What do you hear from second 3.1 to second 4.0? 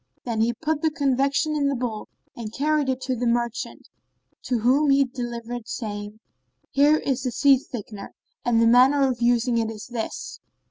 the merchant,